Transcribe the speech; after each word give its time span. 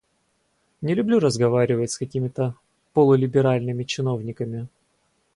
Не 0.81 0.95
люблю 0.95 1.19
разговаривать 1.19 1.91
с 1.91 1.97
какими-то 1.99 2.55
полулиберальными 2.93 3.83
чиновниками. 3.83 4.67